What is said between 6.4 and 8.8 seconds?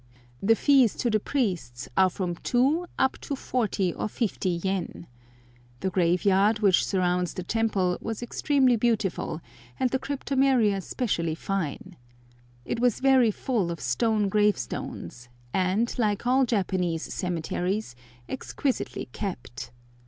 which surrounds the temple, was extremely